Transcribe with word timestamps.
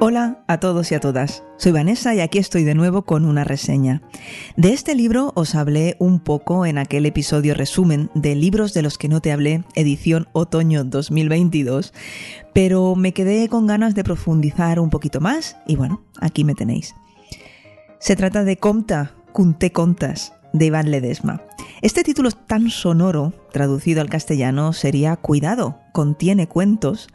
Hola 0.00 0.38
a 0.46 0.58
todos 0.58 0.90
y 0.90 0.94
a 0.94 1.00
todas. 1.00 1.42
Soy 1.58 1.72
Vanessa 1.72 2.14
y 2.14 2.20
aquí 2.20 2.38
estoy 2.38 2.64
de 2.64 2.74
nuevo 2.74 3.02
con 3.02 3.26
una 3.26 3.44
reseña. 3.44 4.00
De 4.56 4.72
este 4.72 4.94
libro 4.94 5.32
os 5.34 5.54
hablé 5.54 5.96
un 5.98 6.20
poco 6.20 6.64
en 6.64 6.78
aquel 6.78 7.04
episodio 7.04 7.52
resumen 7.52 8.08
de 8.14 8.34
Libros 8.34 8.72
de 8.72 8.80
los 8.82 8.96
que 8.96 9.08
no 9.08 9.20
te 9.20 9.32
hablé, 9.32 9.64
edición 9.74 10.28
otoño 10.32 10.82
2022, 10.84 11.92
pero 12.54 12.94
me 12.94 13.12
quedé 13.12 13.50
con 13.50 13.66
ganas 13.66 13.94
de 13.94 14.04
profundizar 14.04 14.80
un 14.80 14.88
poquito 14.88 15.20
más 15.20 15.58
y 15.66 15.76
bueno, 15.76 16.02
aquí 16.20 16.42
me 16.44 16.54
tenéis. 16.54 16.94
Se 17.98 18.16
trata 18.16 18.44
de 18.44 18.56
Comta, 18.56 19.14
Cunte 19.32 19.72
Contas, 19.72 20.32
de 20.58 20.66
Iván 20.66 20.90
Ledesma. 20.90 21.42
Este 21.82 22.02
título 22.02 22.30
tan 22.30 22.70
sonoro, 22.70 23.32
traducido 23.52 24.00
al 24.00 24.08
castellano, 24.08 24.72
sería 24.72 25.16
Cuidado, 25.16 25.80
contiene 25.92 26.48
cuentos 26.48 27.08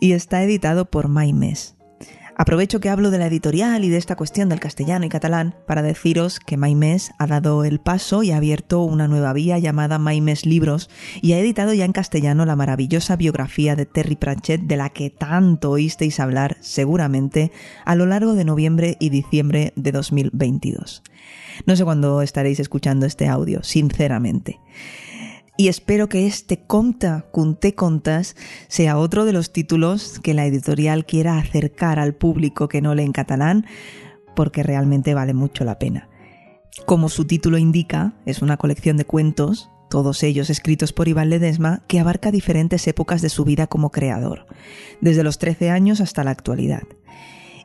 y 0.00 0.12
está 0.12 0.42
editado 0.42 0.84
por 0.84 1.08
Maimes. 1.08 1.76
Aprovecho 2.36 2.80
que 2.80 2.88
hablo 2.88 3.10
de 3.10 3.18
la 3.18 3.26
editorial 3.26 3.84
y 3.84 3.90
de 3.90 3.98
esta 3.98 4.16
cuestión 4.16 4.48
del 4.48 4.58
castellano 4.58 5.04
y 5.04 5.10
catalán 5.10 5.54
para 5.66 5.82
deciros 5.82 6.40
que 6.40 6.56
Maimés 6.56 7.12
ha 7.18 7.26
dado 7.26 7.62
el 7.64 7.78
paso 7.78 8.22
y 8.22 8.30
ha 8.30 8.38
abierto 8.38 8.82
una 8.82 9.06
nueva 9.06 9.34
vía 9.34 9.58
llamada 9.58 9.98
Maimés 9.98 10.46
Libros 10.46 10.88
y 11.20 11.32
ha 11.32 11.38
editado 11.38 11.74
ya 11.74 11.84
en 11.84 11.92
castellano 11.92 12.46
la 12.46 12.56
maravillosa 12.56 13.16
biografía 13.16 13.76
de 13.76 13.84
Terry 13.84 14.16
Pratchett 14.16 14.62
de 14.62 14.76
la 14.76 14.88
que 14.88 15.10
tanto 15.10 15.70
oísteis 15.70 16.20
hablar 16.20 16.56
seguramente 16.60 17.52
a 17.84 17.94
lo 17.94 18.06
largo 18.06 18.34
de 18.34 18.46
noviembre 18.46 18.96
y 18.98 19.10
diciembre 19.10 19.74
de 19.76 19.92
2022. 19.92 21.02
No 21.66 21.76
sé 21.76 21.84
cuándo 21.84 22.22
estaréis 22.22 22.60
escuchando 22.60 23.04
este 23.04 23.28
audio, 23.28 23.62
sinceramente 23.62 24.58
y 25.56 25.68
espero 25.68 26.08
que 26.08 26.26
este 26.26 26.58
Conta 26.66 27.26
Cunte 27.30 27.74
Contas 27.74 28.36
sea 28.68 28.98
otro 28.98 29.24
de 29.24 29.32
los 29.32 29.52
títulos 29.52 30.18
que 30.20 30.34
la 30.34 30.46
editorial 30.46 31.04
quiera 31.04 31.38
acercar 31.38 31.98
al 31.98 32.14
público 32.14 32.68
que 32.68 32.80
no 32.80 32.94
lee 32.94 33.04
en 33.04 33.12
catalán, 33.12 33.66
porque 34.34 34.62
realmente 34.62 35.14
vale 35.14 35.34
mucho 35.34 35.64
la 35.64 35.78
pena. 35.78 36.08
Como 36.86 37.10
su 37.10 37.26
título 37.26 37.58
indica, 37.58 38.14
es 38.24 38.40
una 38.40 38.56
colección 38.56 38.96
de 38.96 39.04
cuentos, 39.04 39.70
todos 39.90 40.22
ellos 40.22 40.48
escritos 40.48 40.94
por 40.94 41.06
Iván 41.06 41.28
Ledesma, 41.28 41.82
que 41.86 42.00
abarca 42.00 42.30
diferentes 42.30 42.88
épocas 42.88 43.20
de 43.20 43.28
su 43.28 43.44
vida 43.44 43.66
como 43.66 43.90
creador, 43.90 44.46
desde 45.02 45.22
los 45.22 45.38
13 45.38 45.68
años 45.68 46.00
hasta 46.00 46.24
la 46.24 46.30
actualidad. 46.30 46.84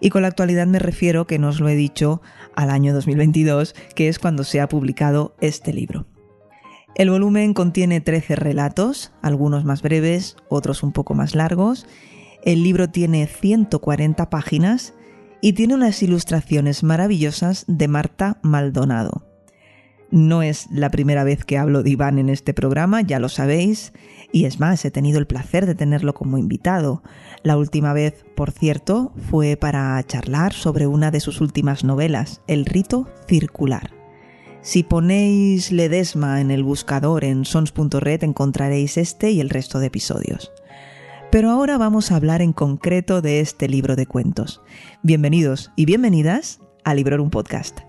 Y 0.02 0.10
con 0.10 0.24
la 0.24 0.28
actualidad 0.28 0.68
me 0.68 0.80
refiero, 0.80 1.26
que 1.26 1.40
no 1.40 1.48
os 1.48 1.62
lo 1.62 1.70
he 1.70 1.76
dicho, 1.76 2.22
al 2.54 2.70
año 2.70 2.94
2022, 2.94 3.76
que 3.96 4.10
es 4.10 4.20
cuando 4.20 4.44
se 4.44 4.60
ha 4.60 4.68
publicado 4.68 5.36
este 5.40 5.72
libro. 5.72 6.06
El 6.98 7.12
volumen 7.12 7.54
contiene 7.54 8.02
13 8.02 8.36
relatos, 8.36 9.12
algunos 9.22 9.64
más 9.64 9.84
breves, 9.84 10.36
otros 10.50 10.82
un 10.82 10.94
poco 10.94 11.14
más 11.14 11.36
largos. 11.36 11.86
El 12.44 12.64
libro 12.64 12.90
tiene 12.90 13.28
140 13.28 14.32
páginas 14.32 14.96
y 15.40 15.54
tiene 15.54 15.76
unas 15.76 16.02
ilustraciones 16.02 16.82
maravillosas 16.82 17.66
de 17.68 17.88
Marta 17.88 18.40
Maldonado. 18.42 19.28
No 20.10 20.42
es 20.42 20.66
la 20.72 20.90
primera 20.90 21.24
vez 21.24 21.46
que 21.46 21.60
hablo 21.60 21.84
de 21.84 21.92
Iván 21.92 22.18
en 22.18 22.30
este 22.30 22.56
programa, 22.56 23.02
ya 23.02 23.20
lo 23.20 23.30
sabéis, 23.30 23.94
y 24.32 24.46
es 24.46 24.60
más, 24.60 24.84
he 24.84 24.90
tenido 24.90 25.20
el 25.20 25.28
placer 25.28 25.68
de 25.68 25.76
tenerlo 25.76 26.16
como 26.16 26.40
invitado. 26.40 27.04
La 27.44 27.58
última 27.58 27.94
vez, 27.94 28.26
por 28.36 28.50
cierto, 28.50 29.14
fue 29.30 29.56
para 29.56 30.02
charlar 30.08 30.52
sobre 30.52 30.88
una 30.88 31.12
de 31.12 31.20
sus 31.20 31.42
últimas 31.42 31.84
novelas, 31.84 32.42
El 32.48 32.66
rito 32.66 33.08
circular. 33.28 33.97
Si 34.68 34.84
ponéis 34.84 35.72
Ledesma 35.72 36.42
en 36.42 36.52
el 36.52 36.62
buscador 36.62 37.24
en 37.24 37.46
sons.red 37.46 38.22
encontraréis 38.26 38.98
este 38.98 39.32
y 39.32 39.40
el 39.40 39.50
resto 39.50 39.80
de 39.80 39.88
episodios. 39.88 40.52
Pero 41.32 41.52
ahora 41.52 41.78
vamos 41.78 42.12
a 42.12 42.18
hablar 42.18 42.42
en 42.42 42.52
concreto 42.52 43.22
de 43.22 43.40
este 43.40 43.70
libro 43.70 43.96
de 43.96 44.08
cuentos. 44.08 44.62
Bienvenidos 45.04 45.72
y 45.78 45.86
bienvenidas 45.86 46.60
a 46.84 46.96
Librorum 46.96 47.30
Podcast. 47.30 47.80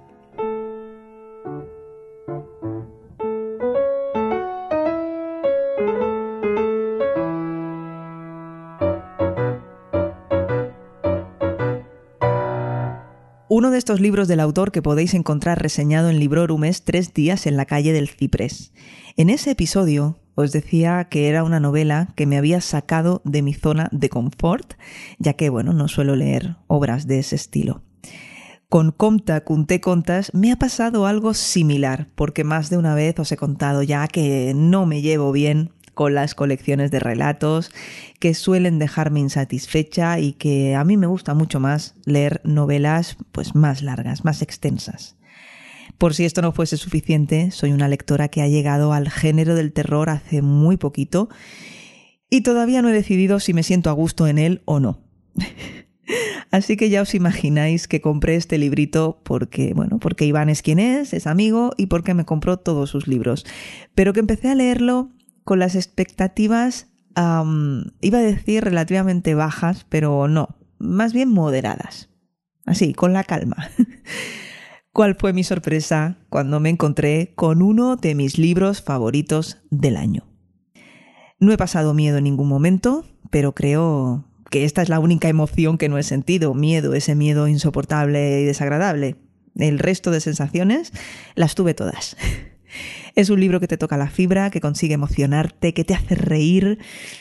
Uno 13.59 13.73
de 13.73 13.79
estos 13.79 13.99
libros 13.99 14.29
del 14.29 14.39
autor 14.39 14.71
que 14.71 14.83
podéis 14.83 15.15
encontrar 15.15 15.61
reseñado 15.61 16.11
en 16.11 16.21
Librorum 16.21 16.63
es 16.63 16.85
Tres 16.85 17.13
días 17.13 17.45
en 17.45 17.57
la 17.57 17.67
calle 17.67 17.93
del 17.93 18.09
Ciprés. 18.09 18.73
En 19.17 19.31
ese 19.31 19.51
episodio 19.51 20.17
os 20.37 20.53
decía 20.53 21.09
que 21.11 21.29
era 21.29 21.43
una 21.43 21.59
novela 21.59 22.13
que 22.15 22.25
me 22.25 22.39
había 22.39 22.61
sacado 22.61 23.21
de 23.25 23.43
mi 23.43 23.55
zona 23.55 23.89
de 23.91 24.11
confort, 24.11 24.75
ya 25.19 25.33
que, 25.33 25.49
bueno, 25.49 25.73
no 25.73 25.89
suelo 25.89 26.15
leer 26.15 26.55
obras 26.69 27.09
de 27.09 27.19
ese 27.19 27.35
estilo. 27.35 27.83
Con 28.69 28.93
Comta 28.93 29.41
Cunté 29.41 29.81
Contas 29.81 30.33
me 30.35 30.53
ha 30.53 30.57
pasado 30.57 31.07
algo 31.07 31.35
similar, 31.35 32.11
porque 32.15 32.45
más 32.45 32.71
de 32.71 32.77
una 32.77 32.95
vez 32.95 33.19
os 33.19 33.33
he 33.33 33.37
contado 33.37 33.83
ya 33.83 34.07
que 34.07 34.53
no 34.55 34.87
me 34.87 35.03
llevo 35.03 35.33
bien 35.33 35.73
con 35.99 36.15
las 36.15 36.37
colecciones 36.37 36.93
de 36.93 37.01
relatos 37.01 37.73
que 38.21 38.33
suelen 38.33 38.79
dejarme 38.79 39.19
insatisfecha 39.19 40.21
y 40.21 40.35
que 40.35 40.77
a 40.77 40.85
mí 40.85 40.97
me 40.97 41.09
gusta 41.09 41.35
mucho 41.35 41.59
más 41.59 41.97
leer 42.05 42.41
novelas 42.45 43.17
pues 43.33 43.57
más 43.57 43.83
largas, 43.83 44.25
más 44.25 44.41
extensas. 44.41 45.17
Por 45.99 46.15
si 46.15 46.25
esto 46.25 46.41
no 46.41 46.53
fuese 46.53 46.77
suficiente, 46.77 47.51
soy 47.51 47.73
una 47.73 47.89
lectora 47.89 48.29
que 48.29 48.43
ha 48.43 48.47
llegado 48.47 48.93
al 48.93 49.11
género 49.11 49.57
del 49.57 49.73
terror 49.73 50.09
hace 50.09 50.41
muy 50.41 50.77
poquito 50.77 51.31
y 52.31 52.43
todavía 52.43 52.81
no 52.81 52.91
he 52.91 52.93
decidido 52.93 53.41
si 53.41 53.53
me 53.53 53.65
siento 53.65 53.91
a 53.91 53.95
gusto 53.95 54.29
en 54.29 54.39
él 54.39 54.63
o 54.67 54.79
no. 54.79 55.01
Así 56.53 56.77
que 56.77 56.91
ya 56.91 57.03
os 57.03 57.13
imagináis 57.17 57.89
que 57.89 58.01
compré 58.01 58.37
este 58.37 58.57
librito 58.57 59.21
porque, 59.25 59.75
bueno, 59.75 59.99
porque 59.99 60.27
Iván 60.27 60.49
es 60.49 60.63
quien 60.63 60.79
es, 60.79 61.13
es 61.13 61.27
amigo 61.27 61.73
y 61.77 61.87
porque 61.87 62.15
me 62.15 62.25
compró 62.25 62.57
todos 62.57 62.89
sus 62.89 63.09
libros. 63.09 63.45
Pero 63.97 64.13
que 64.13 64.21
empecé 64.21 64.49
a 64.49 64.55
leerlo 64.55 65.11
con 65.49 65.61
las 65.61 65.77
expectativas, 65.77 66.89
iba 67.17 68.19
a 68.19 68.23
decir 68.23 68.63
relativamente 68.63 69.35
bajas, 69.35 69.87
pero 69.89 70.29
no, 70.29 70.59
más 70.79 71.15
bien 71.15 71.31
moderadas. 71.31 72.11
Así, 72.67 72.93
con 72.93 73.15
la 73.15 73.25
calma. 73.25 73.71
¿Cuál 74.93 75.15
fue 75.15 75.33
mi 75.33 75.45
sorpresa 75.45 76.19
cuando 76.29 76.61
me 76.61 76.69
encontré 76.69 77.33
con 77.35 77.63
uno 77.63 77.97
de 77.97 78.15
mis 78.15 78.37
libros 78.37 78.83
favoritos 78.83 79.57
del 79.71 79.97
año? 79.97 80.29
No 81.41 81.51
he 81.51 81.57
pasado 81.57 81.95
miedo 81.95 82.19
en 82.19 82.25
ningún 82.25 82.49
momento, 82.49 83.07
pero 83.31 83.55
creo 83.55 84.27
que 84.51 84.67
esta 84.67 84.83
es 84.83 84.91
la 84.91 85.01
única 85.01 85.31
emoción 85.31 85.79
que 85.79 85.89
no 85.89 85.97
he 85.97 86.03
sentido, 86.03 86.53
miedo, 86.53 86.93
ese 86.93 87.15
miedo 87.15 87.49
insoportable 87.49 88.43
y 88.43 88.45
desagradable. 88.45 89.17
El 89.55 89.79
resto 89.79 90.11
de 90.11 90.21
sensaciones 90.21 90.93
las 91.37 91.55
tuve 91.55 91.73
todas. 91.73 92.19
Es 93.19 93.31
un 93.31 93.41
libro 93.41 93.59
que 93.59 93.67
te 93.67 93.77
toca 93.77 93.97
la 93.97 94.09
fibra, 94.09 94.49
que 94.49 94.61
consigue 94.61 94.95
emocionarte, 94.95 95.75
que 95.75 95.83
te 95.83 95.93
hace 95.93 96.15
reír. 96.15 96.79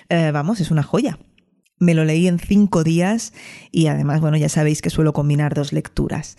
Eh, 0.10 0.30
vamos, 0.32 0.60
es 0.60 0.70
una 0.70 0.84
joya. 0.84 1.18
Me 1.80 1.96
lo 1.96 2.06
leí 2.06 2.28
en 2.28 2.38
cinco 2.38 2.84
días 2.84 3.34
y 3.72 3.88
además, 3.88 4.22
bueno, 4.22 4.38
ya 4.38 4.48
sabéis 4.48 4.84
que 4.84 4.92
suelo 4.92 5.12
combinar 5.12 5.56
dos 5.56 5.74
lecturas. 5.74 6.36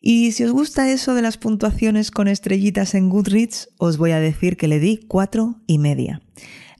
Y 0.00 0.32
si 0.32 0.42
os 0.42 0.50
gusta 0.50 0.90
eso 0.90 1.14
de 1.14 1.22
las 1.22 1.38
puntuaciones 1.38 2.10
con 2.10 2.26
estrellitas 2.26 2.96
en 2.96 3.08
Goodreads, 3.08 3.68
os 3.78 3.98
voy 3.98 4.10
a 4.10 4.18
decir 4.18 4.56
que 4.56 4.66
le 4.66 4.80
di 4.80 4.96
cuatro 4.96 5.60
y 5.68 5.78
media. 5.78 6.20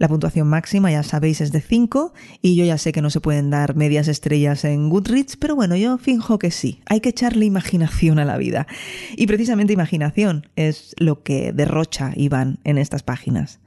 La 0.03 0.09
puntuación 0.09 0.49
máxima, 0.49 0.91
ya 0.91 1.05
sabéis, 1.05 1.41
es 1.41 1.53
de 1.53 1.61
5 1.61 2.13
y 2.41 2.57
yo 2.57 2.65
ya 2.65 2.77
sé 2.77 2.91
que 2.91 3.03
no 3.03 3.09
se 3.09 3.21
pueden 3.21 3.51
dar 3.51 3.77
medias 3.77 4.09
estrellas 4.09 4.65
en 4.65 4.89
Goodreads, 4.89 5.37
pero 5.37 5.55
bueno, 5.55 5.77
yo 5.77 5.97
finjo 5.97 6.41
que 6.41 6.51
sí. 6.51 6.81
Hay 6.87 6.99
que 6.99 7.11
echarle 7.11 7.47
imaginación 7.47 8.19
a 8.19 8.25
la 8.25 8.37
vida. 8.37 8.67
Y 9.17 9.29
precisamente 9.29 9.75
imaginación 9.75 10.49
es 10.57 10.97
lo 10.99 11.23
que 11.23 11.53
derrocha 11.53 12.15
Iván 12.17 12.59
en 12.65 12.79
estas 12.79 13.05
páginas. 13.05 13.61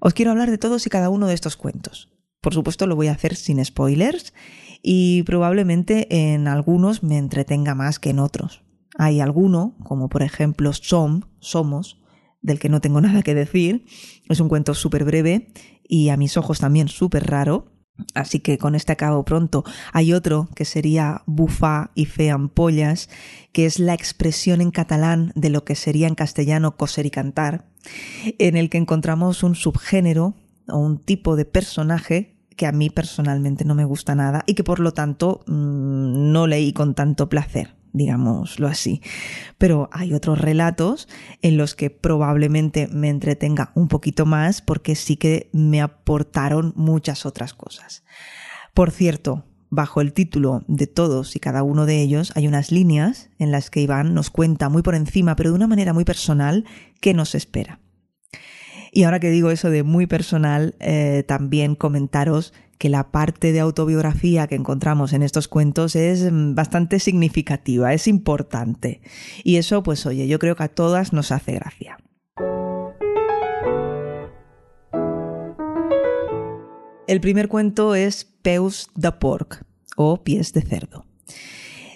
Os 0.00 0.14
quiero 0.14 0.30
hablar 0.30 0.52
de 0.52 0.58
todos 0.58 0.86
y 0.86 0.88
cada 0.88 1.10
uno 1.10 1.26
de 1.26 1.34
estos 1.34 1.56
cuentos. 1.56 2.12
Por 2.40 2.54
supuesto 2.54 2.86
lo 2.86 2.94
voy 2.94 3.08
a 3.08 3.14
hacer 3.14 3.34
sin 3.34 3.64
spoilers 3.64 4.34
y 4.82 5.24
probablemente 5.24 6.32
en 6.32 6.46
algunos 6.46 7.02
me 7.02 7.18
entretenga 7.18 7.74
más 7.74 7.98
que 7.98 8.10
en 8.10 8.20
otros. 8.20 8.62
Hay 8.98 9.18
alguno, 9.18 9.74
como 9.82 10.08
por 10.10 10.22
ejemplo 10.22 10.72
Som, 10.72 11.22
Somos, 11.40 12.00
del 12.46 12.60
que 12.60 12.70
no 12.70 12.80
tengo 12.80 13.00
nada 13.02 13.22
que 13.22 13.34
decir. 13.34 13.84
Es 14.28 14.40
un 14.40 14.48
cuento 14.48 14.72
súper 14.72 15.04
breve 15.04 15.48
y 15.86 16.08
a 16.08 16.16
mis 16.16 16.36
ojos 16.36 16.60
también 16.60 16.88
súper 16.88 17.26
raro. 17.26 17.72
Así 18.14 18.40
que 18.40 18.58
con 18.58 18.74
este 18.74 18.92
acabo 18.92 19.24
pronto. 19.24 19.64
Hay 19.92 20.12
otro 20.12 20.48
que 20.54 20.66
sería 20.66 21.22
bufa 21.26 21.90
y 21.94 22.04
fe 22.04 22.30
ampollas, 22.30 23.08
que 23.52 23.64
es 23.64 23.78
la 23.78 23.94
expresión 23.94 24.60
en 24.60 24.70
catalán 24.70 25.32
de 25.34 25.48
lo 25.48 25.64
que 25.64 25.74
sería 25.74 26.06
en 26.06 26.14
castellano 26.14 26.76
coser 26.76 27.06
y 27.06 27.10
cantar, 27.10 27.70
en 28.38 28.56
el 28.56 28.68
que 28.68 28.76
encontramos 28.76 29.42
un 29.42 29.54
subgénero 29.54 30.34
o 30.68 30.76
un 30.76 30.98
tipo 30.98 31.36
de 31.36 31.46
personaje 31.46 32.36
que 32.54 32.66
a 32.66 32.72
mí 32.72 32.90
personalmente 32.90 33.64
no 33.64 33.74
me 33.74 33.84
gusta 33.86 34.14
nada 34.14 34.42
y 34.46 34.54
que 34.54 34.64
por 34.64 34.80
lo 34.80 34.92
tanto 34.92 35.40
mm, 35.46 36.32
no 36.32 36.46
leí 36.46 36.74
con 36.74 36.94
tanto 36.94 37.30
placer 37.30 37.75
digámoslo 37.96 38.68
así. 38.68 39.00
Pero 39.58 39.88
hay 39.92 40.12
otros 40.14 40.40
relatos 40.40 41.08
en 41.42 41.56
los 41.56 41.74
que 41.74 41.90
probablemente 41.90 42.88
me 42.88 43.08
entretenga 43.08 43.72
un 43.74 43.88
poquito 43.88 44.26
más 44.26 44.60
porque 44.60 44.94
sí 44.94 45.16
que 45.16 45.48
me 45.52 45.80
aportaron 45.80 46.72
muchas 46.76 47.26
otras 47.26 47.54
cosas. 47.54 48.04
Por 48.74 48.90
cierto, 48.90 49.44
bajo 49.70 50.00
el 50.00 50.12
título 50.12 50.62
de 50.68 50.86
todos 50.86 51.34
y 51.36 51.40
cada 51.40 51.62
uno 51.62 51.86
de 51.86 52.02
ellos 52.02 52.32
hay 52.34 52.46
unas 52.46 52.70
líneas 52.70 53.30
en 53.38 53.50
las 53.50 53.70
que 53.70 53.80
Iván 53.80 54.14
nos 54.14 54.30
cuenta 54.30 54.68
muy 54.68 54.82
por 54.82 54.94
encima, 54.94 55.34
pero 55.34 55.50
de 55.50 55.56
una 55.56 55.66
manera 55.66 55.92
muy 55.92 56.04
personal, 56.04 56.64
qué 57.00 57.14
nos 57.14 57.34
espera. 57.34 57.80
Y 58.92 59.02
ahora 59.04 59.20
que 59.20 59.30
digo 59.30 59.50
eso 59.50 59.70
de 59.70 59.82
muy 59.82 60.06
personal, 60.06 60.74
eh, 60.80 61.24
también 61.26 61.74
comentaros 61.74 62.54
que 62.78 62.88
la 62.88 63.10
parte 63.10 63.52
de 63.52 63.60
autobiografía 63.60 64.46
que 64.46 64.54
encontramos 64.54 65.12
en 65.12 65.22
estos 65.22 65.48
cuentos 65.48 65.96
es 65.96 66.30
mm, 66.30 66.54
bastante 66.54 67.00
significativa, 67.00 67.92
es 67.92 68.06
importante. 68.06 69.00
Y 69.44 69.56
eso, 69.56 69.82
pues 69.82 70.06
oye, 70.06 70.28
yo 70.28 70.38
creo 70.38 70.56
que 70.56 70.64
a 70.64 70.68
todas 70.68 71.12
nos 71.12 71.32
hace 71.32 71.52
gracia. 71.52 71.98
El 77.06 77.20
primer 77.20 77.48
cuento 77.48 77.94
es 77.94 78.24
Peus 78.24 78.90
de 78.96 79.12
Porc 79.12 79.62
o 79.96 80.24
Pies 80.24 80.52
de 80.52 80.62
Cerdo. 80.62 81.04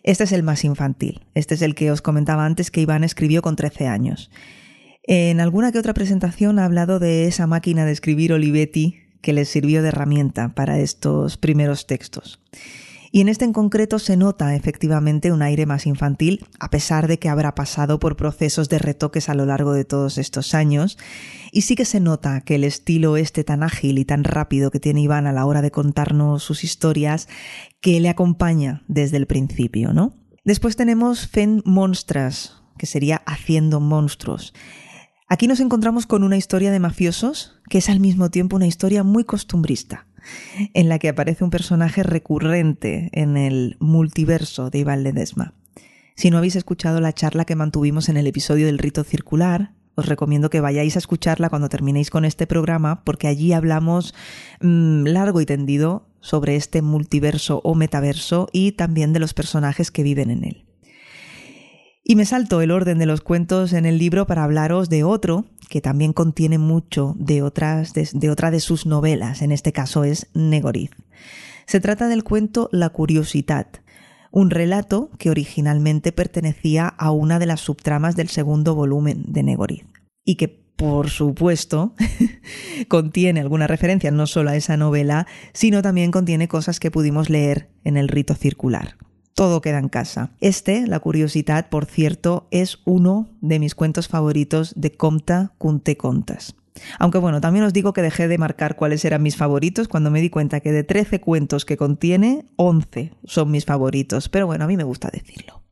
Este 0.02 0.24
es 0.24 0.32
el 0.32 0.42
más 0.42 0.64
infantil. 0.64 1.26
Este 1.34 1.54
es 1.54 1.62
el 1.62 1.74
que 1.74 1.90
os 1.90 2.00
comentaba 2.00 2.46
antes 2.46 2.70
que 2.70 2.80
Iván 2.80 3.04
escribió 3.04 3.42
con 3.42 3.56
13 3.56 3.86
años. 3.86 4.30
En 5.02 5.40
alguna 5.40 5.72
que 5.72 5.78
otra 5.78 5.94
presentación 5.94 6.58
ha 6.58 6.64
hablado 6.64 7.00
de 7.00 7.26
esa 7.26 7.46
máquina 7.46 7.84
de 7.84 7.92
escribir 7.92 8.32
Olivetti 8.32 9.09
que 9.20 9.32
les 9.32 9.48
sirvió 9.48 9.82
de 9.82 9.88
herramienta 9.88 10.50
para 10.54 10.78
estos 10.78 11.36
primeros 11.36 11.86
textos. 11.86 12.40
Y 13.12 13.20
en 13.20 13.28
este 13.28 13.44
en 13.44 13.52
concreto 13.52 13.98
se 13.98 14.16
nota 14.16 14.54
efectivamente 14.54 15.32
un 15.32 15.42
aire 15.42 15.66
más 15.66 15.86
infantil, 15.86 16.46
a 16.60 16.70
pesar 16.70 17.08
de 17.08 17.18
que 17.18 17.28
habrá 17.28 17.56
pasado 17.56 17.98
por 17.98 18.16
procesos 18.16 18.68
de 18.68 18.78
retoques 18.78 19.28
a 19.28 19.34
lo 19.34 19.46
largo 19.46 19.72
de 19.72 19.84
todos 19.84 20.16
estos 20.16 20.54
años. 20.54 20.96
Y 21.50 21.62
sí 21.62 21.74
que 21.74 21.84
se 21.84 21.98
nota 21.98 22.42
que 22.42 22.54
el 22.54 22.62
estilo 22.62 23.16
este 23.16 23.42
tan 23.42 23.64
ágil 23.64 23.98
y 23.98 24.04
tan 24.04 24.22
rápido 24.22 24.70
que 24.70 24.78
tiene 24.78 25.00
Iván 25.00 25.26
a 25.26 25.32
la 25.32 25.44
hora 25.44 25.60
de 25.60 25.72
contarnos 25.72 26.44
sus 26.44 26.62
historias, 26.62 27.28
que 27.80 27.98
le 27.98 28.08
acompaña 28.08 28.84
desde 28.86 29.16
el 29.16 29.26
principio, 29.26 29.92
¿no? 29.92 30.14
Después 30.44 30.76
tenemos 30.76 31.26
Fen 31.26 31.62
Monstras, 31.64 32.62
que 32.78 32.86
sería 32.86 33.22
Haciendo 33.26 33.80
Monstruos. 33.80 34.54
Aquí 35.32 35.46
nos 35.46 35.60
encontramos 35.60 36.06
con 36.06 36.24
una 36.24 36.36
historia 36.36 36.72
de 36.72 36.80
mafiosos 36.80 37.54
que 37.68 37.78
es 37.78 37.88
al 37.88 38.00
mismo 38.00 38.32
tiempo 38.32 38.56
una 38.56 38.66
historia 38.66 39.04
muy 39.04 39.22
costumbrista, 39.22 40.08
en 40.74 40.88
la 40.88 40.98
que 40.98 41.08
aparece 41.08 41.44
un 41.44 41.50
personaje 41.50 42.02
recurrente 42.02 43.10
en 43.12 43.36
el 43.36 43.76
multiverso 43.78 44.70
de 44.70 44.80
Iván 44.80 45.04
Ledesma. 45.04 45.54
Si 46.16 46.30
no 46.30 46.38
habéis 46.38 46.56
escuchado 46.56 47.00
la 47.00 47.12
charla 47.12 47.44
que 47.44 47.54
mantuvimos 47.54 48.08
en 48.08 48.16
el 48.16 48.26
episodio 48.26 48.66
del 48.66 48.78
rito 48.78 49.04
circular, 49.04 49.72
os 49.94 50.06
recomiendo 50.06 50.50
que 50.50 50.60
vayáis 50.60 50.96
a 50.96 50.98
escucharla 50.98 51.48
cuando 51.48 51.68
terminéis 51.68 52.10
con 52.10 52.24
este 52.24 52.48
programa, 52.48 53.04
porque 53.04 53.28
allí 53.28 53.52
hablamos 53.52 54.16
mm, 54.60 55.04
largo 55.04 55.40
y 55.40 55.46
tendido 55.46 56.08
sobre 56.18 56.56
este 56.56 56.82
multiverso 56.82 57.60
o 57.62 57.76
metaverso 57.76 58.48
y 58.52 58.72
también 58.72 59.12
de 59.12 59.20
los 59.20 59.32
personajes 59.32 59.92
que 59.92 60.02
viven 60.02 60.32
en 60.32 60.42
él. 60.42 60.69
Y 62.10 62.16
me 62.16 62.24
salto 62.24 62.60
el 62.60 62.72
orden 62.72 62.98
de 62.98 63.06
los 63.06 63.20
cuentos 63.20 63.72
en 63.72 63.86
el 63.86 63.96
libro 63.96 64.26
para 64.26 64.42
hablaros 64.42 64.88
de 64.88 65.04
otro 65.04 65.44
que 65.68 65.80
también 65.80 66.12
contiene 66.12 66.58
mucho 66.58 67.14
de, 67.16 67.40
otras, 67.40 67.92
de, 67.94 68.30
otra 68.30 68.50
de 68.50 68.58
sus 68.58 68.84
novelas, 68.84 69.42
en 69.42 69.52
este 69.52 69.72
caso 69.72 70.02
es 70.02 70.26
Negoriz. 70.34 70.90
Se 71.66 71.78
trata 71.78 72.08
del 72.08 72.24
cuento 72.24 72.68
La 72.72 72.88
Curiosidad, 72.88 73.68
un 74.32 74.50
relato 74.50 75.12
que 75.18 75.30
originalmente 75.30 76.10
pertenecía 76.10 76.88
a 76.88 77.12
una 77.12 77.38
de 77.38 77.46
las 77.46 77.60
subtramas 77.60 78.16
del 78.16 78.26
segundo 78.26 78.74
volumen 78.74 79.26
de 79.28 79.44
Negoriz 79.44 79.84
y 80.24 80.34
que 80.34 80.48
por 80.74 81.10
supuesto, 81.10 81.94
contiene 82.88 83.38
alguna 83.38 83.68
referencia 83.68 84.10
no 84.10 84.26
solo 84.26 84.50
a 84.50 84.56
esa 84.56 84.76
novela, 84.76 85.28
sino 85.52 85.80
también 85.80 86.10
contiene 86.10 86.48
cosas 86.48 86.80
que 86.80 86.90
pudimos 86.90 87.30
leer 87.30 87.68
en 87.84 87.96
el 87.96 88.08
rito 88.08 88.34
circular 88.34 88.96
todo 89.40 89.62
queda 89.62 89.78
en 89.78 89.88
casa. 89.88 90.32
Este, 90.42 90.86
La 90.86 91.00
curiosidad, 91.00 91.70
por 91.70 91.86
cierto, 91.86 92.46
es 92.50 92.80
uno 92.84 93.30
de 93.40 93.58
mis 93.58 93.74
cuentos 93.74 94.06
favoritos 94.06 94.74
de 94.76 94.92
Comta 94.92 95.54
Cunte 95.56 95.96
Contas. 95.96 96.56
Aunque 96.98 97.16
bueno, 97.16 97.40
también 97.40 97.64
os 97.64 97.72
digo 97.72 97.94
que 97.94 98.02
dejé 98.02 98.28
de 98.28 98.36
marcar 98.36 98.76
cuáles 98.76 99.02
eran 99.02 99.22
mis 99.22 99.36
favoritos 99.36 99.88
cuando 99.88 100.10
me 100.10 100.20
di 100.20 100.28
cuenta 100.28 100.60
que 100.60 100.72
de 100.72 100.84
13 100.84 101.22
cuentos 101.22 101.64
que 101.64 101.78
contiene, 101.78 102.44
11 102.56 103.14
son 103.24 103.50
mis 103.50 103.64
favoritos. 103.64 104.28
Pero 104.28 104.46
bueno, 104.46 104.64
a 104.64 104.68
mí 104.68 104.76
me 104.76 104.84
gusta 104.84 105.08
decirlo. 105.10 105.62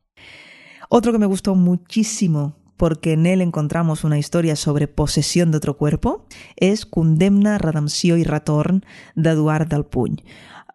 Otro 0.89 1.11
que 1.11 1.19
me 1.19 1.27
gustó 1.27 1.53
muchísimo 1.53 2.55
porque 2.75 3.13
en 3.13 3.27
él 3.27 3.39
encontramos 3.39 4.03
una 4.03 4.17
historia 4.17 4.55
sobre 4.55 4.87
posesión 4.87 5.51
de 5.51 5.57
otro 5.57 5.77
cuerpo, 5.77 6.25
es 6.55 6.87
Condemna, 6.87 7.59
Radamció 7.59 8.17
y 8.17 8.23
Ratorn 8.23 8.83
de 9.13 9.29
Eduard 9.29 9.67
del 9.67 9.83
Puny. 9.83 10.23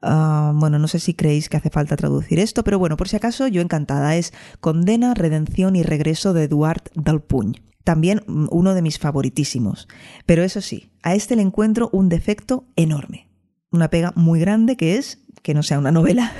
Ah, 0.05 0.53
bueno, 0.55 0.79
no 0.79 0.87
sé 0.87 0.99
si 0.99 1.15
creéis 1.15 1.49
que 1.49 1.57
hace 1.57 1.71
falta 1.71 1.97
traducir 1.97 2.39
esto, 2.39 2.63
pero 2.63 2.79
bueno, 2.79 2.97
por 2.97 3.09
si 3.09 3.17
acaso, 3.17 3.49
yo 3.49 3.63
encantada. 3.63 4.17
Es 4.17 4.33
Condena, 4.61 5.15
Redención 5.15 5.77
y 5.77 5.83
Regreso 5.83 6.35
de 6.35 6.45
Eduard 6.45 6.83
Dalpuñ. 6.95 7.55
También 7.85 8.23
mm, 8.27 8.49
uno 8.51 8.75
de 8.75 8.83
mis 8.83 8.99
favoritísimos. 8.99 9.89
Pero 10.27 10.43
eso 10.43 10.61
sí, 10.61 10.91
a 11.03 11.15
este 11.15 11.37
le 11.37 11.43
encuentro 11.43 11.89
un 11.93 12.09
defecto 12.09 12.67
enorme. 12.77 13.29
Una 13.71 13.89
pega 13.89 14.13
muy 14.15 14.41
grande 14.41 14.77
que 14.77 14.97
es 14.97 15.25
que 15.43 15.55
no 15.55 15.63
sea 15.63 15.79
una 15.79 15.93
novela. 15.93 16.33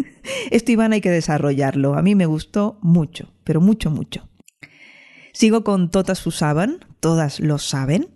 Esto 0.50 0.72
Iván 0.72 0.92
hay 0.92 1.00
que 1.00 1.10
desarrollarlo. 1.10 1.94
A 1.94 2.02
mí 2.02 2.14
me 2.14 2.26
gustó 2.26 2.78
mucho, 2.82 3.32
pero 3.44 3.60
mucho, 3.60 3.90
mucho. 3.90 4.28
Sigo 5.32 5.64
con 5.64 5.90
Todas 5.90 6.26
usaban, 6.26 6.84
todas 7.00 7.40
lo 7.40 7.58
saben. 7.58 8.08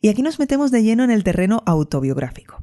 Y 0.00 0.08
aquí 0.08 0.22
nos 0.22 0.38
metemos 0.38 0.70
de 0.70 0.82
lleno 0.82 1.04
en 1.04 1.10
el 1.10 1.24
terreno 1.24 1.62
autobiográfico. 1.66 2.59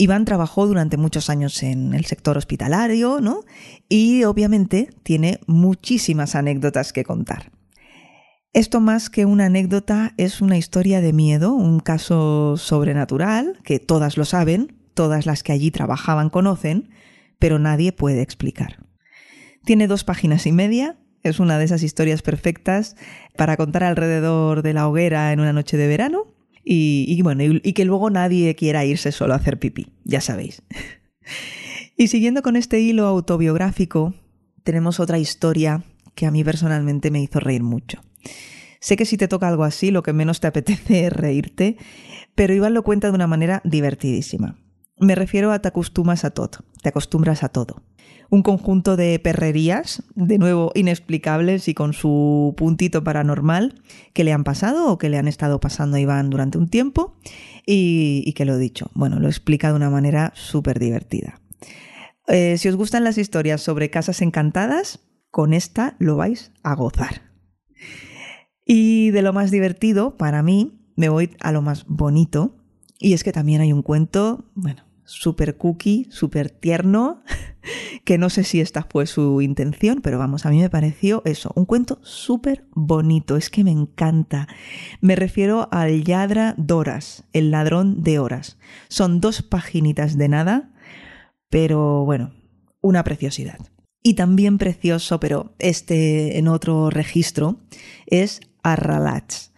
Iván 0.00 0.24
trabajó 0.24 0.66
durante 0.66 0.96
muchos 0.96 1.28
años 1.28 1.62
en 1.62 1.92
el 1.92 2.06
sector 2.06 2.38
hospitalario, 2.38 3.20
¿no? 3.20 3.42
Y 3.86 4.24
obviamente 4.24 4.88
tiene 5.02 5.40
muchísimas 5.46 6.34
anécdotas 6.34 6.94
que 6.94 7.04
contar. 7.04 7.52
Esto 8.54 8.80
más 8.80 9.10
que 9.10 9.26
una 9.26 9.44
anécdota 9.44 10.14
es 10.16 10.40
una 10.40 10.56
historia 10.56 11.02
de 11.02 11.12
miedo, 11.12 11.52
un 11.52 11.80
caso 11.80 12.56
sobrenatural, 12.56 13.58
que 13.62 13.78
todas 13.78 14.16
lo 14.16 14.24
saben, 14.24 14.74
todas 14.94 15.26
las 15.26 15.42
que 15.42 15.52
allí 15.52 15.70
trabajaban 15.70 16.30
conocen, 16.30 16.88
pero 17.38 17.58
nadie 17.58 17.92
puede 17.92 18.22
explicar. 18.22 18.78
Tiene 19.66 19.86
dos 19.86 20.04
páginas 20.04 20.46
y 20.46 20.52
media, 20.52 20.96
es 21.22 21.40
una 21.40 21.58
de 21.58 21.66
esas 21.66 21.82
historias 21.82 22.22
perfectas 22.22 22.96
para 23.36 23.58
contar 23.58 23.84
alrededor 23.84 24.62
de 24.62 24.72
la 24.72 24.88
hoguera 24.88 25.30
en 25.34 25.40
una 25.40 25.52
noche 25.52 25.76
de 25.76 25.88
verano 25.88 26.39
y, 26.64 27.20
bueno, 27.22 27.42
y, 27.42 27.72
que 27.72 27.84
luego 27.84 28.10
nadie 28.10 28.54
quiera 28.54 28.84
irse 28.84 29.12
solo 29.12 29.32
a 29.32 29.36
hacer 29.36 29.58
pipí, 29.58 29.88
ya 30.04 30.20
sabéis. 30.20 30.62
y 31.96 32.08
siguiendo 32.08 32.42
con 32.42 32.56
este 32.56 32.80
hilo 32.80 33.06
autobiográfico, 33.06 34.14
tenemos 34.62 35.00
otra 35.00 35.18
historia 35.18 35.84
que 36.14 36.26
a 36.26 36.30
mí 36.30 36.44
personalmente 36.44 37.10
me 37.10 37.22
hizo 37.22 37.40
reír 37.40 37.62
mucho. 37.62 38.02
Sé 38.80 38.96
que 38.96 39.06
si 39.06 39.16
te 39.16 39.28
toca 39.28 39.48
algo 39.48 39.64
así, 39.64 39.90
lo 39.90 40.02
que 40.02 40.12
menos 40.12 40.40
te 40.40 40.46
apetece 40.46 41.06
es 41.06 41.12
reírte, 41.12 41.76
pero 42.34 42.54
Iván 42.54 42.74
lo 42.74 42.82
cuenta 42.82 43.08
de 43.08 43.14
una 43.14 43.26
manera 43.26 43.60
divertidísima. 43.64 44.58
Me 44.98 45.14
refiero 45.14 45.52
a 45.52 45.60
te 45.60 45.68
acostumbras 45.68 46.24
a 46.24 46.30
todo, 46.30 46.64
te 46.82 46.88
acostumbras 46.90 47.42
a 47.42 47.48
todo 47.48 47.82
un 48.30 48.42
conjunto 48.42 48.96
de 48.96 49.18
perrerías, 49.18 50.04
de 50.14 50.38
nuevo 50.38 50.70
inexplicables 50.74 51.66
y 51.66 51.74
con 51.74 51.92
su 51.92 52.54
puntito 52.56 53.02
paranormal, 53.02 53.82
que 54.12 54.22
le 54.24 54.32
han 54.32 54.44
pasado 54.44 54.90
o 54.90 54.98
que 54.98 55.08
le 55.08 55.18
han 55.18 55.26
estado 55.28 55.58
pasando 55.58 55.96
a 55.96 56.00
Iván 56.00 56.30
durante 56.30 56.56
un 56.56 56.68
tiempo 56.68 57.16
y, 57.66 58.32
que 58.34 58.44
lo 58.44 58.54
he 58.54 58.58
dicho, 58.58 58.90
bueno, 58.94 59.18
lo 59.18 59.28
explica 59.28 59.68
de 59.68 59.74
una 59.74 59.90
manera 59.90 60.32
súper 60.34 60.78
divertida. 60.78 61.40
Eh, 62.28 62.56
si 62.56 62.68
os 62.68 62.76
gustan 62.76 63.02
las 63.02 63.18
historias 63.18 63.60
sobre 63.60 63.90
casas 63.90 64.22
encantadas, 64.22 65.00
con 65.32 65.52
esta 65.52 65.96
lo 65.98 66.16
vais 66.16 66.52
a 66.62 66.74
gozar. 66.76 67.22
Y 68.64 69.10
de 69.10 69.22
lo 69.22 69.32
más 69.32 69.50
divertido, 69.50 70.16
para 70.16 70.44
mí, 70.44 70.92
me 70.94 71.08
voy 71.08 71.30
a 71.40 71.50
lo 71.50 71.62
más 71.62 71.84
bonito, 71.88 72.56
y 73.00 73.14
es 73.14 73.24
que 73.24 73.32
también 73.32 73.60
hay 73.60 73.72
un 73.72 73.82
cuento, 73.82 74.44
bueno, 74.54 74.84
súper 75.10 75.56
cookie, 75.56 76.06
súper 76.10 76.50
tierno, 76.50 77.22
que 78.04 78.16
no 78.16 78.30
sé 78.30 78.44
si 78.44 78.60
esta 78.60 78.86
fue 78.88 79.06
su 79.06 79.40
intención, 79.42 80.00
pero 80.02 80.18
vamos, 80.18 80.46
a 80.46 80.50
mí 80.50 80.60
me 80.60 80.70
pareció 80.70 81.22
eso, 81.24 81.52
un 81.56 81.64
cuento 81.64 81.98
súper 82.02 82.64
bonito, 82.70 83.36
es 83.36 83.50
que 83.50 83.64
me 83.64 83.72
encanta. 83.72 84.46
Me 85.00 85.16
refiero 85.16 85.68
al 85.72 86.04
Yadra 86.04 86.54
Doras, 86.56 87.24
el 87.32 87.50
ladrón 87.50 88.02
de 88.02 88.18
horas. 88.18 88.56
Son 88.88 89.20
dos 89.20 89.42
paginitas 89.42 90.16
de 90.16 90.28
nada, 90.28 90.70
pero 91.48 92.04
bueno, 92.04 92.32
una 92.80 93.02
preciosidad. 93.02 93.58
Y 94.02 94.14
también 94.14 94.58
precioso, 94.58 95.20
pero 95.20 95.54
este 95.58 96.38
en 96.38 96.48
otro 96.48 96.88
registro, 96.88 97.58
es 98.06 98.40
Arralats, 98.62 99.52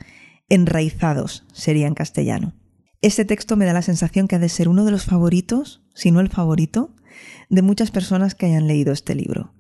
enraizados 0.49 1.45
sería 1.53 1.87
en 1.87 1.95
castellano. 1.95 2.55
Este 3.03 3.25
texto 3.25 3.57
me 3.57 3.65
da 3.65 3.73
la 3.73 3.83
sensación 3.83 4.29
que 4.29 4.37
ha 4.37 4.39
de 4.39 4.49
ser 4.49 4.69
uno 4.69 4.85
de 4.85 4.93
los 4.93 5.05
favoritos, 5.05 5.83
si 5.93 6.13
no 6.13 6.21
el 6.21 6.29
favorito, 6.29 6.95
de 7.51 7.61
muchas 7.61 7.91
personas 7.91 8.37
que 8.37 8.47
hayan 8.47 8.69
leído 8.69 8.93
este 8.93 9.17
libro. 9.17 9.53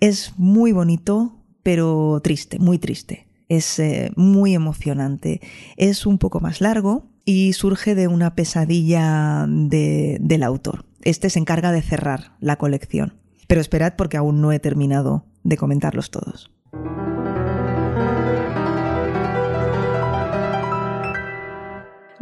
Es 0.00 0.34
muy 0.36 0.72
bonito, 0.72 1.42
pero 1.62 2.20
triste, 2.22 2.58
muy 2.58 2.78
triste. 2.78 3.26
Es 3.48 3.78
eh, 3.78 4.12
muy 4.16 4.54
emocionante. 4.54 5.40
Es 5.78 6.04
un 6.04 6.18
poco 6.18 6.40
más 6.40 6.60
largo 6.60 7.10
y 7.24 7.54
surge 7.54 7.94
de 7.94 8.06
una 8.06 8.34
pesadilla 8.34 9.46
del 9.48 10.42
autor. 10.42 10.84
Este 11.00 11.30
se 11.30 11.38
encarga 11.38 11.72
de 11.72 11.80
cerrar 11.80 12.36
la 12.38 12.56
colección. 12.56 13.14
Pero 13.48 13.62
esperad 13.62 13.94
porque 13.96 14.18
aún 14.18 14.42
no 14.42 14.52
he 14.52 14.58
terminado 14.58 15.24
de 15.42 15.56
comentarlos 15.56 16.10
todos. 16.10 16.50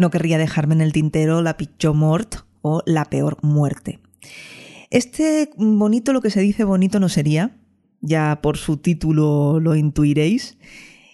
No 0.01 0.11
querría 0.11 0.39
dejarme 0.39 0.73
en 0.73 0.81
el 0.81 0.95
tintero 0.95 1.43
la 1.43 1.59
pichó 1.59 1.93
mort 1.93 2.37
o 2.63 2.83
la 2.87 3.05
peor 3.05 3.37
muerte. 3.43 4.01
Este 4.89 5.51
bonito, 5.59 6.15
lo 6.15 6.23
que 6.23 6.31
se 6.31 6.41
dice 6.41 6.65
bonito 6.65 7.01
no 7.01 7.11
sería, 7.11 7.59
ya 8.01 8.41
por 8.41 8.57
su 8.57 8.79
título 8.79 9.61
lo 9.61 9.77
intuiréis, 9.77 10.57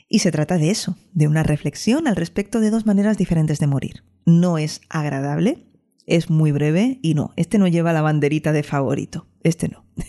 y 0.09 0.21
se 0.21 0.31
trata 0.31 0.57
de 0.57 0.71
eso, 0.71 0.97
de 1.14 1.26
una 1.26 1.43
reflexión 1.43 2.07
al 2.07 2.14
respecto 2.14 2.61
de 2.61 2.71
dos 2.71 2.87
maneras 2.87 3.19
diferentes 3.19 3.59
de 3.59 3.66
morir. 3.66 4.05
No 4.25 4.57
es 4.57 4.83
agradable, 4.88 5.66
es 6.07 6.31
muy 6.31 6.52
breve 6.52 7.00
y 7.02 7.14
no, 7.14 7.33
este 7.35 7.59
no 7.59 7.66
lleva 7.66 7.93
la 7.93 8.02
banderita 8.02 8.52
de 8.52 8.62
favorito, 8.62 9.26
este 9.43 9.69
no. 9.69 9.85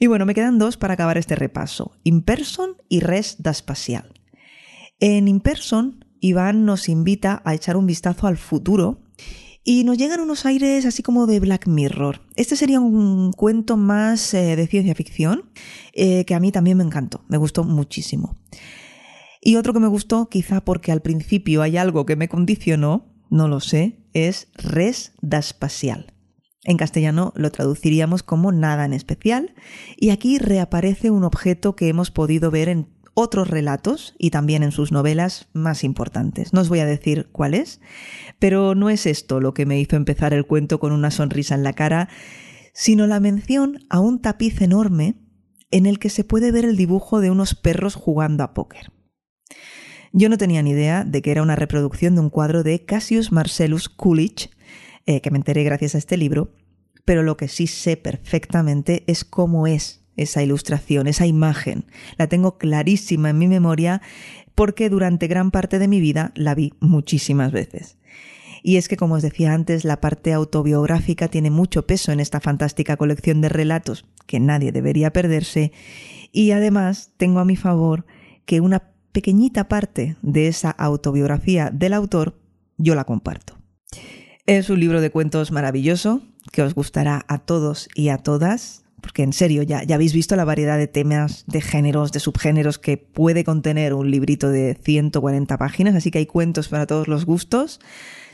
y 0.00 0.06
bueno, 0.06 0.26
me 0.26 0.34
quedan 0.34 0.58
dos 0.58 0.76
para 0.76 0.92
acabar 0.92 1.16
este 1.16 1.34
repaso, 1.34 1.96
Imperson 2.04 2.76
y 2.90 3.00
Res 3.00 3.36
da 3.38 3.52
Espacial. 3.52 4.12
En 4.98 5.28
Imperson, 5.28 6.04
Iván 6.20 6.64
nos 6.64 6.88
invita 6.88 7.42
a 7.44 7.54
echar 7.54 7.76
un 7.76 7.86
vistazo 7.86 8.26
al 8.26 8.36
futuro 8.36 9.00
y 9.64 9.84
nos 9.84 9.98
llegan 9.98 10.20
unos 10.20 10.46
aires 10.46 10.86
así 10.86 11.02
como 11.02 11.26
de 11.26 11.40
Black 11.40 11.66
Mirror. 11.66 12.22
Este 12.36 12.56
sería 12.56 12.80
un 12.80 13.32
cuento 13.32 13.76
más 13.76 14.32
eh, 14.34 14.56
de 14.56 14.66
ciencia 14.66 14.94
ficción 14.94 15.50
eh, 15.92 16.24
que 16.24 16.34
a 16.34 16.40
mí 16.40 16.52
también 16.52 16.78
me 16.78 16.84
encantó, 16.84 17.24
me 17.28 17.36
gustó 17.36 17.64
muchísimo. 17.64 18.36
Y 19.42 19.56
otro 19.56 19.72
que 19.72 19.80
me 19.80 19.88
gustó, 19.88 20.28
quizá 20.28 20.62
porque 20.62 20.92
al 20.92 21.00
principio 21.00 21.62
hay 21.62 21.76
algo 21.76 22.04
que 22.04 22.16
me 22.16 22.28
condicionó, 22.28 23.06
no 23.30 23.48
lo 23.48 23.60
sé, 23.60 24.04
es 24.12 24.48
res 24.54 25.12
da 25.22 25.38
espacial. 25.38 26.12
En 26.64 26.76
castellano 26.76 27.32
lo 27.36 27.50
traduciríamos 27.50 28.22
como 28.22 28.52
nada 28.52 28.84
en 28.84 28.92
especial, 28.92 29.54
y 29.96 30.10
aquí 30.10 30.38
reaparece 30.38 31.10
un 31.10 31.24
objeto 31.24 31.74
que 31.74 31.88
hemos 31.88 32.10
podido 32.10 32.50
ver 32.50 32.68
en 32.68 32.88
otros 33.20 33.48
relatos 33.48 34.14
y 34.18 34.30
también 34.30 34.62
en 34.62 34.72
sus 34.72 34.92
novelas 34.92 35.48
más 35.52 35.84
importantes. 35.84 36.52
No 36.52 36.60
os 36.60 36.68
voy 36.68 36.80
a 36.80 36.86
decir 36.86 37.28
cuál 37.32 37.54
es, 37.54 37.80
pero 38.38 38.74
no 38.74 38.90
es 38.90 39.06
esto 39.06 39.40
lo 39.40 39.54
que 39.54 39.66
me 39.66 39.78
hizo 39.78 39.96
empezar 39.96 40.32
el 40.32 40.46
cuento 40.46 40.80
con 40.80 40.92
una 40.92 41.10
sonrisa 41.10 41.54
en 41.54 41.62
la 41.62 41.74
cara, 41.74 42.08
sino 42.72 43.06
la 43.06 43.20
mención 43.20 43.84
a 43.90 44.00
un 44.00 44.20
tapiz 44.20 44.60
enorme 44.62 45.16
en 45.70 45.86
el 45.86 45.98
que 45.98 46.10
se 46.10 46.24
puede 46.24 46.50
ver 46.50 46.64
el 46.64 46.76
dibujo 46.76 47.20
de 47.20 47.30
unos 47.30 47.54
perros 47.54 47.94
jugando 47.94 48.42
a 48.42 48.54
póker. 48.54 48.92
Yo 50.12 50.28
no 50.28 50.38
tenía 50.38 50.62
ni 50.62 50.70
idea 50.70 51.04
de 51.04 51.22
que 51.22 51.30
era 51.30 51.42
una 51.42 51.56
reproducción 51.56 52.14
de 52.14 52.22
un 52.22 52.30
cuadro 52.30 52.62
de 52.64 52.84
Cassius 52.84 53.30
Marcellus 53.30 53.88
Coolidge, 53.88 54.50
eh, 55.06 55.20
que 55.20 55.30
me 55.30 55.38
enteré 55.38 55.62
gracias 55.62 55.94
a 55.94 55.98
este 55.98 56.16
libro, 56.16 56.52
pero 57.04 57.22
lo 57.22 57.36
que 57.36 57.48
sí 57.48 57.66
sé 57.66 57.96
perfectamente 57.96 59.04
es 59.06 59.24
cómo 59.24 59.66
es 59.66 59.99
esa 60.22 60.42
ilustración, 60.42 61.06
esa 61.06 61.26
imagen. 61.26 61.84
La 62.16 62.28
tengo 62.28 62.58
clarísima 62.58 63.30
en 63.30 63.38
mi 63.38 63.48
memoria 63.48 64.02
porque 64.54 64.90
durante 64.90 65.26
gran 65.26 65.50
parte 65.50 65.78
de 65.78 65.88
mi 65.88 66.00
vida 66.00 66.32
la 66.34 66.54
vi 66.54 66.74
muchísimas 66.80 67.52
veces. 67.52 67.96
Y 68.62 68.76
es 68.76 68.88
que, 68.88 68.96
como 68.96 69.14
os 69.14 69.22
decía 69.22 69.54
antes, 69.54 69.84
la 69.84 70.00
parte 70.00 70.32
autobiográfica 70.32 71.28
tiene 71.28 71.50
mucho 71.50 71.86
peso 71.86 72.12
en 72.12 72.20
esta 72.20 72.40
fantástica 72.40 72.96
colección 72.96 73.40
de 73.40 73.48
relatos 73.48 74.04
que 74.26 74.38
nadie 74.38 74.70
debería 74.70 75.12
perderse, 75.12 75.72
y 76.30 76.50
además 76.50 77.12
tengo 77.16 77.40
a 77.40 77.44
mi 77.44 77.56
favor 77.56 78.04
que 78.44 78.60
una 78.60 78.90
pequeñita 79.12 79.68
parte 79.68 80.16
de 80.22 80.48
esa 80.48 80.70
autobiografía 80.70 81.70
del 81.70 81.94
autor 81.94 82.38
yo 82.76 82.94
la 82.94 83.04
comparto. 83.04 83.58
Es 84.46 84.70
un 84.70 84.80
libro 84.80 85.00
de 85.00 85.10
cuentos 85.10 85.52
maravilloso 85.52 86.22
que 86.52 86.62
os 86.62 86.74
gustará 86.74 87.24
a 87.28 87.38
todos 87.38 87.88
y 87.94 88.08
a 88.08 88.18
todas, 88.18 88.84
porque 89.00 89.22
en 89.22 89.32
serio 89.32 89.62
ya, 89.62 89.82
ya 89.82 89.94
habéis 89.94 90.12
visto 90.12 90.36
la 90.36 90.44
variedad 90.44 90.78
de 90.78 90.86
temas, 90.86 91.44
de 91.46 91.60
géneros, 91.60 92.12
de 92.12 92.20
subgéneros 92.20 92.78
que 92.78 92.96
puede 92.96 93.44
contener 93.44 93.94
un 93.94 94.10
librito 94.10 94.50
de 94.50 94.78
140 94.82 95.58
páginas, 95.58 95.94
así 95.94 96.10
que 96.10 96.18
hay 96.18 96.26
cuentos 96.26 96.68
para 96.68 96.86
todos 96.86 97.08
los 97.08 97.24
gustos, 97.24 97.80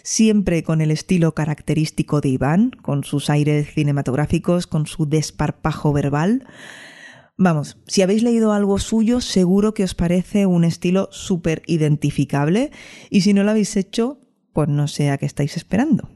siempre 0.03 0.63
con 0.63 0.81
el 0.81 0.91
estilo 0.91 1.35
característico 1.35 2.21
de 2.21 2.29
Iván, 2.31 2.71
con 2.83 3.05
sus 3.05 3.31
aires 3.31 3.73
cinematográficos, 3.75 4.67
con 4.67 4.87
su 4.87 5.07
desparpajo 5.07 5.93
verbal, 5.93 6.47
Vamos, 7.39 7.77
si 7.87 8.01
habéis 8.01 8.23
leído 8.23 8.53
algo 8.53 8.79
suyo, 8.79 9.21
seguro 9.21 9.75
que 9.75 9.85
os 9.85 9.95
parece 9.95 10.47
un 10.47 10.65
estilo 10.65 11.11
súper 11.13 11.63
identificable 11.67 12.71
y 13.11 13.21
si 13.21 13.35
no 13.35 13.45
lo 13.45 13.51
habéis 13.51 13.77
hecho, 13.77 14.19
pues 14.55 14.71
no 14.71 14.89
sé 14.89 15.11
a 15.11 15.19
qué 15.19 15.27
estáis 15.27 15.59
esperando. 15.59 16.09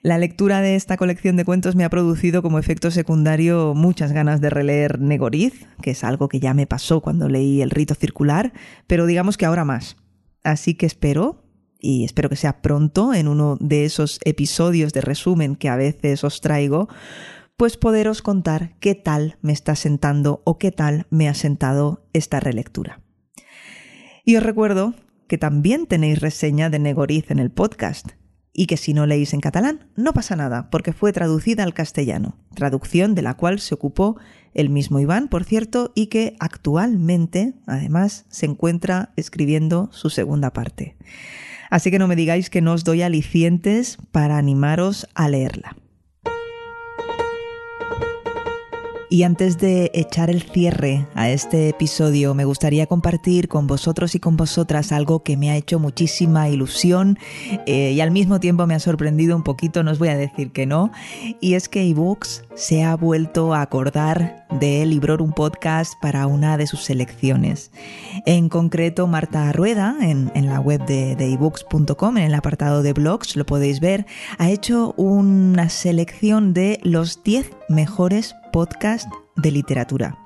La 0.00 0.16
lectura 0.16 0.60
de 0.60 0.76
esta 0.76 0.96
colección 0.96 1.36
de 1.36 1.44
cuentos 1.44 1.74
me 1.74 1.82
ha 1.82 1.90
producido 1.90 2.40
como 2.40 2.60
efecto 2.60 2.92
secundario 2.92 3.74
muchas 3.74 4.12
ganas 4.12 4.40
de 4.40 4.48
releer 4.48 5.00
Negoriz, 5.00 5.66
que 5.82 5.90
es 5.90 6.04
algo 6.04 6.28
que 6.28 6.38
ya 6.38 6.54
me 6.54 6.68
pasó 6.68 7.00
cuando 7.00 7.28
leí 7.28 7.62
El 7.62 7.70
rito 7.70 7.96
circular, 7.96 8.52
pero 8.86 9.06
digamos 9.06 9.36
que 9.36 9.44
ahora 9.44 9.64
más. 9.64 9.96
Así 10.44 10.74
que 10.74 10.86
espero, 10.86 11.42
y 11.80 12.04
espero 12.04 12.28
que 12.28 12.36
sea 12.36 12.62
pronto, 12.62 13.12
en 13.12 13.26
uno 13.26 13.56
de 13.58 13.84
esos 13.84 14.20
episodios 14.24 14.92
de 14.92 15.00
resumen 15.00 15.56
que 15.56 15.68
a 15.68 15.74
veces 15.74 16.22
os 16.22 16.40
traigo, 16.40 16.88
pues 17.56 17.76
poderos 17.76 18.22
contar 18.22 18.76
qué 18.78 18.94
tal 18.94 19.36
me 19.42 19.52
está 19.52 19.74
sentando 19.74 20.42
o 20.44 20.58
qué 20.58 20.70
tal 20.70 21.08
me 21.10 21.28
ha 21.28 21.34
sentado 21.34 22.06
esta 22.12 22.38
relectura. 22.38 23.00
Y 24.24 24.36
os 24.36 24.44
recuerdo 24.44 24.94
que 25.26 25.38
también 25.38 25.86
tenéis 25.86 26.20
reseña 26.20 26.70
de 26.70 26.78
Negoriz 26.78 27.32
en 27.32 27.40
el 27.40 27.50
podcast 27.50 28.12
y 28.52 28.66
que 28.66 28.76
si 28.76 28.94
no 28.94 29.06
leéis 29.06 29.34
en 29.34 29.40
catalán 29.40 29.86
no 29.96 30.12
pasa 30.12 30.36
nada 30.36 30.70
porque 30.70 30.92
fue 30.92 31.12
traducida 31.12 31.62
al 31.62 31.74
castellano, 31.74 32.36
traducción 32.54 33.14
de 33.14 33.22
la 33.22 33.34
cual 33.34 33.60
se 33.60 33.74
ocupó 33.74 34.16
el 34.54 34.70
mismo 34.70 34.98
Iván, 34.98 35.28
por 35.28 35.44
cierto, 35.44 35.92
y 35.94 36.06
que 36.06 36.34
actualmente, 36.40 37.54
además, 37.66 38.24
se 38.28 38.46
encuentra 38.46 39.12
escribiendo 39.16 39.88
su 39.92 40.10
segunda 40.10 40.52
parte. 40.52 40.96
Así 41.70 41.90
que 41.90 41.98
no 41.98 42.08
me 42.08 42.16
digáis 42.16 42.50
que 42.50 42.62
no 42.62 42.72
os 42.72 42.82
doy 42.82 43.02
alicientes 43.02 43.98
para 44.10 44.38
animaros 44.38 45.06
a 45.14 45.28
leerla. 45.28 45.76
Y 49.10 49.22
antes 49.22 49.56
de 49.56 49.90
echar 49.94 50.28
el 50.28 50.42
cierre 50.42 51.06
a 51.14 51.30
este 51.30 51.70
episodio, 51.70 52.34
me 52.34 52.44
gustaría 52.44 52.86
compartir 52.86 53.48
con 53.48 53.66
vosotros 53.66 54.14
y 54.14 54.20
con 54.20 54.36
vosotras 54.36 54.92
algo 54.92 55.22
que 55.22 55.38
me 55.38 55.50
ha 55.50 55.56
hecho 55.56 55.78
muchísima 55.78 56.50
ilusión 56.50 57.18
eh, 57.66 57.92
y 57.92 58.00
al 58.02 58.10
mismo 58.10 58.38
tiempo 58.38 58.66
me 58.66 58.74
ha 58.74 58.80
sorprendido 58.80 59.34
un 59.34 59.44
poquito, 59.44 59.82
no 59.82 59.92
os 59.92 59.98
voy 59.98 60.08
a 60.08 60.16
decir 60.16 60.52
que 60.52 60.66
no, 60.66 60.90
y 61.40 61.54
es 61.54 61.70
que 61.70 61.88
ebooks 61.88 62.44
se 62.54 62.84
ha 62.84 62.96
vuelto 62.96 63.54
a 63.54 63.62
acordar 63.62 64.46
de 64.50 64.86
un 65.20 65.32
Podcast 65.32 65.94
para 66.00 66.26
una 66.26 66.56
de 66.56 66.66
sus 66.66 66.80
selecciones. 66.84 67.70
En 68.26 68.48
concreto, 68.48 69.06
Marta 69.06 69.52
Rueda, 69.52 69.96
en, 70.00 70.30
la 70.46 70.60
web 70.60 70.84
de, 70.84 71.16
de 71.16 71.32
ebooks.com, 71.32 72.18
en 72.18 72.24
el 72.24 72.34
apartado 72.34 72.82
de 72.82 72.92
blogs, 72.92 73.36
lo 73.36 73.46
podéis 73.46 73.80
ver, 73.80 74.06
ha 74.38 74.50
hecho 74.50 74.92
una 74.96 75.68
selección 75.68 76.52
de 76.52 76.80
los 76.82 77.22
10 77.22 77.50
mejores 77.68 78.32
podcasts 78.32 78.47
de 79.36 79.50
literatura 79.50 80.18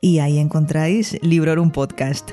y 0.00 0.20
ahí 0.20 0.38
encontráis 0.38 1.18
Librorum 1.22 1.70
Podcast, 1.70 2.30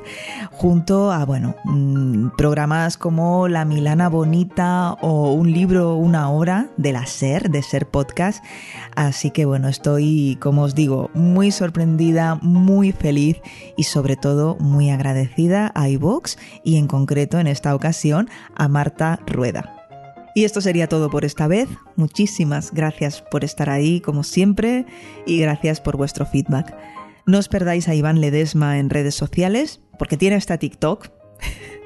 junto 0.51 1.11
a, 1.11 1.25
bueno, 1.25 1.55
mm, 1.65 2.29
programas 2.37 2.97
como 2.97 3.47
La 3.47 3.65
Milana 3.65 4.09
Bonita 4.09 4.93
o 5.01 5.33
Un 5.33 5.51
libro, 5.51 5.95
una 5.95 6.29
hora 6.29 6.69
de 6.77 6.91
la 6.91 7.05
SER, 7.05 7.49
de 7.49 7.61
SER 7.61 7.87
Podcast. 7.87 8.43
Así 8.95 9.31
que, 9.31 9.45
bueno, 9.45 9.67
estoy, 9.67 10.37
como 10.39 10.63
os 10.63 10.75
digo, 10.75 11.09
muy 11.13 11.51
sorprendida, 11.51 12.35
muy 12.41 12.91
feliz 12.91 13.41
y 13.77 13.83
sobre 13.83 14.15
todo 14.15 14.55
muy 14.59 14.89
agradecida 14.89 15.71
a 15.75 15.89
iVox 15.89 16.37
y 16.63 16.77
en 16.77 16.87
concreto 16.87 17.39
en 17.39 17.47
esta 17.47 17.75
ocasión 17.75 18.29
a 18.55 18.67
Marta 18.67 19.19
Rueda. 19.25 19.84
Y 20.35 20.43
esto 20.43 20.59
sería 20.59 20.87
todo 20.87 21.09
por 21.09 21.23
esta 21.23 21.47
vez. 21.47 21.69
Muchísimas 21.95 22.73
gracias 22.73 23.21
por 23.31 23.45
estar 23.45 23.69
ahí, 23.69 24.01
como 24.01 24.23
siempre, 24.23 24.85
y 25.25 25.39
gracias 25.39 25.79
por 25.79 25.95
vuestro 25.95 26.25
feedback. 26.25 26.75
No 27.25 27.39
os 27.39 27.47
perdáis 27.47 27.87
a 27.87 27.95
Iván 27.95 28.19
Ledesma 28.19 28.77
en 28.77 28.89
redes 28.89 29.15
sociales, 29.15 29.81
porque 29.97 30.17
tiene 30.17 30.35
hasta 30.35 30.57
TikTok. 30.57 31.07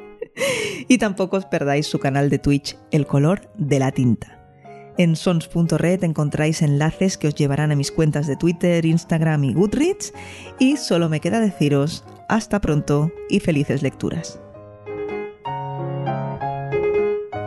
y 0.88 0.98
tampoco 0.98 1.38
os 1.38 1.46
perdáis 1.46 1.86
su 1.86 2.00
canal 2.00 2.32
de 2.32 2.40
Twitch, 2.40 2.76
El 2.90 3.06
color 3.06 3.52
de 3.56 3.78
la 3.78 3.92
tinta. 3.92 4.40
En 4.98 5.16
sons.red 5.16 6.04
encontráis 6.04 6.64
enlaces 6.64 7.20
que 7.20 7.28
os 7.28 7.36
llevarán 7.36 7.72
a 7.72 7.76
mis 7.76 7.92
cuentas 7.92 8.26
de 8.26 8.36
Twitter, 8.36 8.84
Instagram 8.84 9.44
y 9.44 9.54
Goodreads. 9.54 10.12
Y 10.58 10.78
solo 10.78 11.08
me 11.08 11.20
queda 11.22 11.40
deciros 11.40 12.04
hasta 12.28 12.60
pronto 12.60 13.12
y 13.30 13.42
felices 13.42 13.84
lecturas. 13.84 14.42